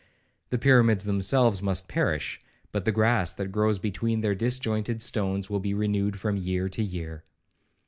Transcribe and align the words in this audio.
The 0.49 0.57
pyramids 0.57 1.03
themselves 1.03 1.61
must 1.61 1.87
perish, 1.87 2.41
but 2.71 2.85
the 2.85 2.91
grass 2.91 3.33
that 3.35 3.49
grows 3.51 3.77
between 3.77 4.21
their 4.21 4.33
disjointed 4.33 4.99
stones 4.99 5.47
will 5.47 5.59
be 5.59 5.75
renewed 5.75 6.19
from 6.19 6.37
year 6.37 6.67
to 6.69 6.81
year. 6.81 7.23